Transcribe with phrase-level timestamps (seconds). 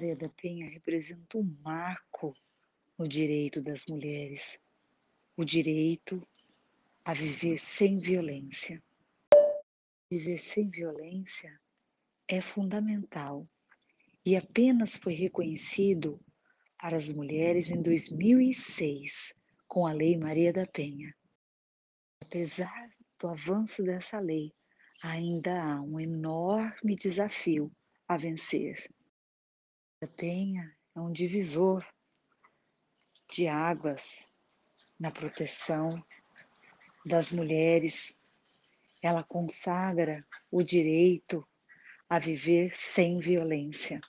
[0.00, 2.34] Maria da Penha representa um marco
[2.96, 4.58] no direito das mulheres,
[5.36, 6.26] o direito
[7.04, 8.82] a viver sem violência.
[10.10, 11.60] Viver sem violência
[12.26, 13.46] é fundamental
[14.24, 16.18] e apenas foi reconhecido
[16.80, 19.34] para as mulheres em 2006
[19.68, 21.14] com a Lei Maria da Penha.
[22.22, 22.88] Apesar
[23.18, 24.50] do avanço dessa lei,
[25.02, 27.70] ainda há um enorme desafio
[28.08, 28.88] a vencer.
[30.02, 31.86] A Penha é um divisor
[33.30, 34.02] de águas
[34.98, 35.90] na proteção
[37.04, 38.16] das mulheres.
[39.02, 41.46] Ela consagra o direito
[42.08, 44.00] a viver sem violência.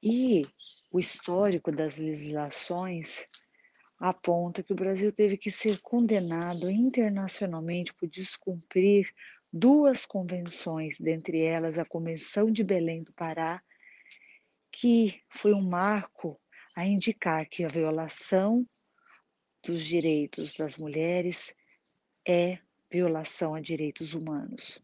[0.00, 0.46] E
[0.92, 3.26] o histórico das legislações
[3.98, 9.12] aponta que o Brasil teve que ser condenado internacionalmente por descumprir
[9.52, 13.60] duas convenções, dentre elas a Convenção de Belém do Pará,
[14.76, 16.38] que foi um marco
[16.74, 18.68] a indicar que a violação
[19.62, 21.54] dos direitos das mulheres
[22.26, 22.58] é
[22.90, 24.82] violação a direitos humanos.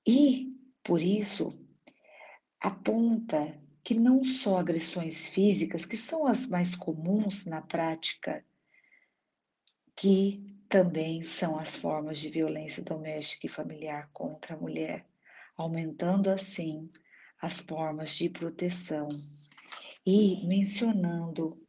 [0.05, 0.51] E,
[0.83, 1.55] por isso,
[2.59, 8.43] aponta que não só agressões físicas, que são as mais comuns na prática,
[9.95, 15.05] que também são as formas de violência doméstica e familiar contra a mulher,
[15.55, 16.89] aumentando assim
[17.39, 19.09] as formas de proteção
[20.03, 21.62] e mencionando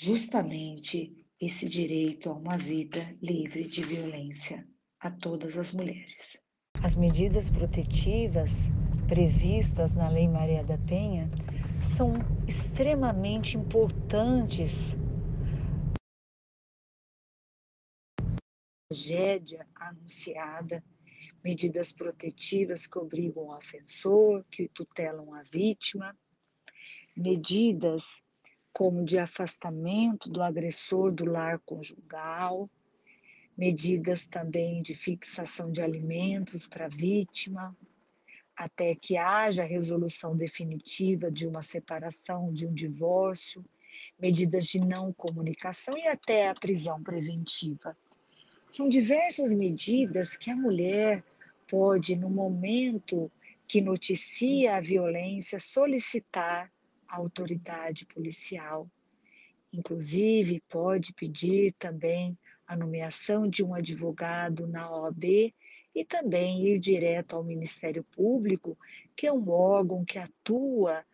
[0.00, 4.66] justamente esse direito a uma vida livre de violência
[4.98, 6.40] a todas as mulheres.
[6.82, 8.50] As medidas protetivas
[9.06, 11.28] previstas na Lei Maria da Penha
[11.98, 12.14] são
[12.48, 14.94] extremamente importantes.
[18.88, 20.82] Tragédia anunciada
[21.44, 26.16] medidas protetivas que obrigam o ofensor, que tutelam a vítima,
[27.14, 28.22] medidas
[28.72, 32.68] como de afastamento do agressor do lar conjugal,
[33.56, 37.76] medidas também de fixação de alimentos para a vítima,
[38.56, 43.64] até que haja a resolução definitiva de uma separação, de um divórcio,
[44.18, 47.96] medidas de não comunicação e até a prisão preventiva.
[48.70, 51.24] São diversas medidas que a mulher
[51.68, 53.30] pode, no momento
[53.66, 56.72] que noticia a violência, solicitar
[57.16, 58.90] autoridade policial.
[59.72, 65.52] Inclusive, pode pedir também a nomeação de um advogado na OAB
[65.94, 68.78] e também ir direto ao Ministério Público,
[69.16, 71.04] que é um órgão que atua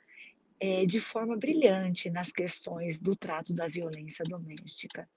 [0.61, 5.09] é, de forma brilhante nas questões do trato da violência doméstica.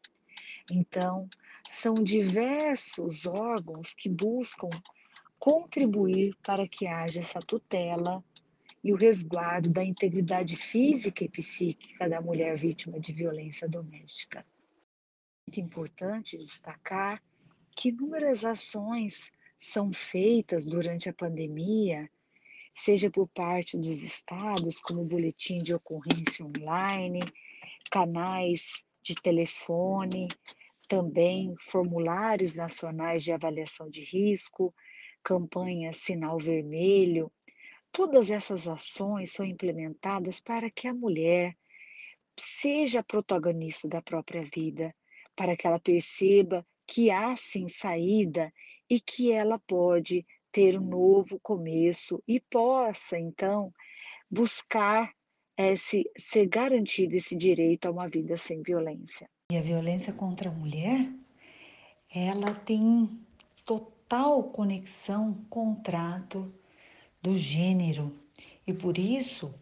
[0.70, 1.30] Então,
[1.70, 4.70] são diversos órgãos que buscam
[5.38, 8.24] contribuir para que haja essa tutela
[8.84, 14.46] e o resguardo da integridade física e psíquica da mulher vítima de violência doméstica.
[15.48, 17.22] Muito importante destacar
[17.76, 22.10] que inúmeras ações são feitas durante a pandemia,
[22.76, 27.20] seja por parte dos estados, como boletim de ocorrência online,
[27.92, 30.28] canais de telefone,
[30.88, 34.74] também formulários nacionais de avaliação de risco,
[35.24, 37.32] campanha Sinal Vermelho,
[37.92, 41.56] todas essas ações são implementadas para que a mulher
[42.38, 44.96] seja protagonista da própria vida,
[45.36, 48.52] para que ela perceba que há sim saída
[48.90, 53.72] e que ela pode ter um novo começo e possa, então,
[54.30, 55.14] buscar
[55.58, 59.30] esse, ser garantido esse direito a uma vida sem violência.
[59.52, 61.12] E a violência contra a mulher,
[62.10, 63.10] ela tem
[63.66, 66.52] total conexão com o trato
[67.22, 68.16] do gênero.
[68.66, 69.54] E por isso,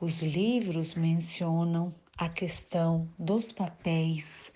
[0.00, 4.52] os livros mencionam a questão dos papéis.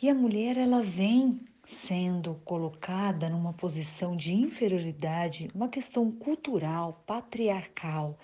[0.00, 8.18] E a mulher, ela vem sendo colocada numa posição de inferioridade, uma questão cultural, patriarcal.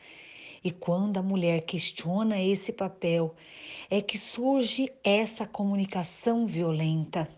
[0.64, 3.34] E quando a mulher questiona esse papel,
[3.88, 7.28] é que surge essa comunicação violenta.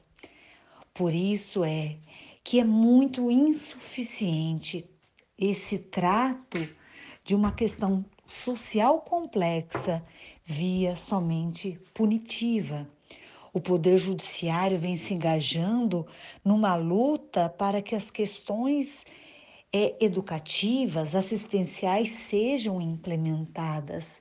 [0.94, 1.98] Por isso é
[2.42, 4.88] que é muito insuficiente
[5.38, 6.69] esse trato
[7.25, 10.05] de uma questão social complexa
[10.44, 12.88] via somente punitiva.
[13.52, 16.06] O Poder Judiciário vem se engajando
[16.44, 19.05] numa luta para que as questões
[19.73, 24.20] é, educativas, assistenciais sejam implementadas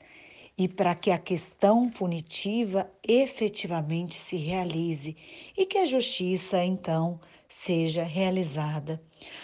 [0.57, 5.15] e para que a questão punitiva efetivamente se realize
[5.55, 7.19] e que a justiça, então,
[7.63, 9.01] seja realizada.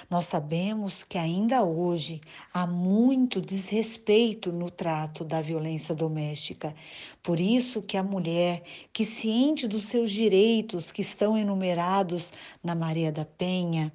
[0.10, 2.22] Nós sabemos que ainda hoje
[2.54, 6.76] há muito desrespeito no trato da violência doméstica.
[7.22, 12.32] Por isso que a mulher que ciente dos seus direitos que estão enumerados
[12.64, 13.92] na Maria da Penha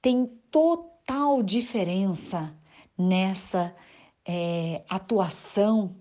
[0.00, 2.54] tem total diferença
[2.96, 3.74] nessa
[4.24, 5.96] é, atuação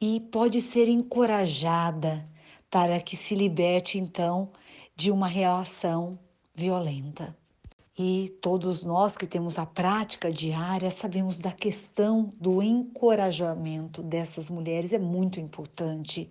[0.00, 2.28] e pode ser encorajada
[2.70, 4.50] para que se liberte então
[4.94, 6.18] de uma relação
[6.54, 7.36] violenta.
[7.98, 14.94] E todos nós que temos a prática diária sabemos da questão do encorajamento dessas mulheres,
[14.94, 16.30] é muito importante.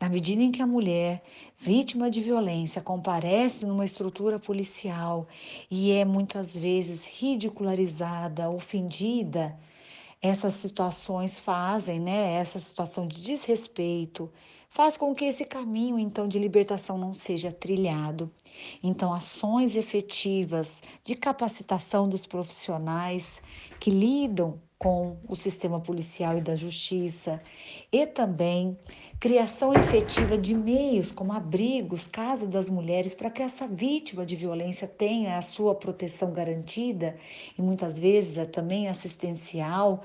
[0.00, 1.22] Na medida em que a mulher,
[1.58, 5.28] vítima de violência, comparece numa estrutura policial
[5.70, 9.58] e é muitas vezes ridicularizada, ofendida,
[10.22, 14.32] essas situações fazem, né, essa situação de desrespeito,
[14.74, 18.28] faz com que esse caminho então de libertação não seja trilhado.
[18.82, 20.68] Então, ações efetivas
[21.04, 23.40] de capacitação dos profissionais
[23.78, 27.40] que lidam com o sistema policial e da justiça
[27.90, 28.76] e também
[29.20, 34.88] criação efetiva de meios como abrigos, casa das mulheres, para que essa vítima de violência
[34.88, 37.16] tenha a sua proteção garantida
[37.56, 40.02] e muitas vezes é também assistencial,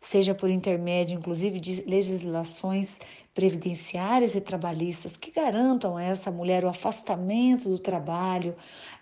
[0.00, 3.00] seja por intermédio inclusive de legislações
[3.34, 8.56] previdenciárias e trabalhistas que garantam a essa mulher o afastamento do trabalho,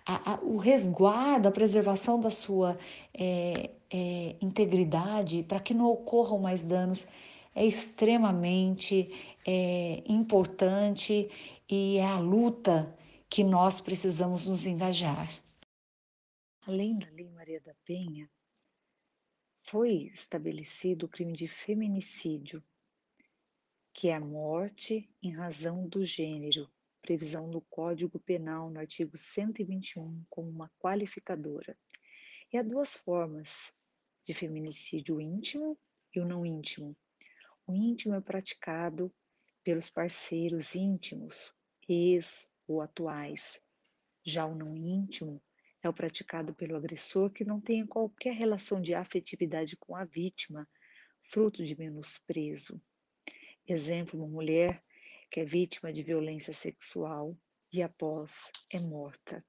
[0.05, 2.77] a, a, o resguardo, a preservação da sua
[3.13, 7.07] é, é, integridade, para que não ocorram mais danos,
[7.55, 9.11] é extremamente
[9.45, 11.29] é, importante
[11.69, 12.95] e é a luta
[13.29, 15.29] que nós precisamos nos engajar.
[16.67, 18.29] Além da Lei Maria da Penha,
[19.63, 22.63] foi estabelecido o crime de feminicídio,
[23.93, 26.69] que é a morte em razão do gênero,
[27.01, 31.77] previsão do Código Penal no artigo 121 como uma qualificadora.
[32.51, 33.71] E há duas formas
[34.23, 35.77] de feminicídio: o íntimo
[36.15, 36.95] e o não íntimo.
[37.67, 39.13] O íntimo é praticado
[39.63, 41.53] pelos parceiros íntimos,
[41.87, 43.59] ex ou atuais.
[44.23, 45.41] Já o não íntimo
[45.81, 50.67] é o praticado pelo agressor que não tem qualquer relação de afetividade com a vítima,
[51.21, 52.81] fruto de menosprezo.
[53.71, 54.83] Exemplo, uma mulher
[55.29, 57.37] que é vítima de violência sexual
[57.71, 59.45] e após é morta.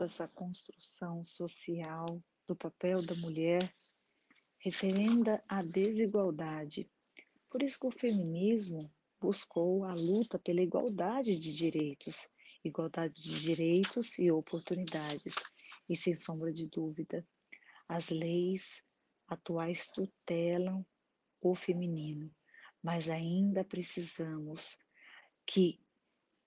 [0.00, 3.60] Essa construção social do papel da mulher
[4.56, 6.90] referenda a desigualdade.
[7.50, 8.90] Por isso que o feminismo
[9.20, 12.26] buscou a luta pela igualdade de direitos,
[12.64, 15.34] igualdade de direitos e oportunidades.
[15.86, 17.22] E sem sombra de dúvida,
[17.86, 18.82] as leis
[19.28, 20.86] atuais tutelam
[21.50, 22.34] o feminino,
[22.82, 24.78] mas ainda precisamos
[25.46, 25.80] que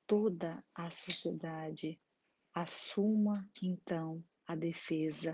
[0.08, 2.00] toda a sociedade
[2.54, 5.32] assuma então a defesa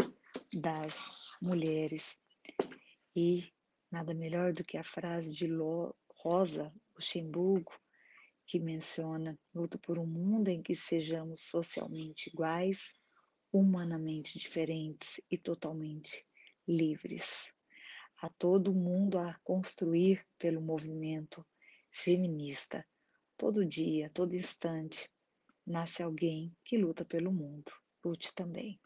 [0.54, 2.18] das mulheres.
[3.16, 3.54] E
[3.92, 5.48] nada melhor do que a frase de
[6.18, 7.72] Rosa Luxemburgo,
[8.46, 12.94] que menciona: luta por um mundo em que sejamos socialmente iguais,
[13.52, 16.26] humanamente diferentes e totalmente
[16.68, 17.53] livres
[18.24, 21.46] a todo mundo a construir pelo movimento
[21.92, 22.86] feminista.
[23.36, 25.12] Todo dia, todo instante,
[25.68, 27.70] nasce alguém que luta pelo mundo.
[28.02, 28.80] Lute também.